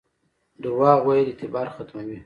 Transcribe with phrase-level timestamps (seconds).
[0.63, 2.17] دروغ ویل اعتبار ختموي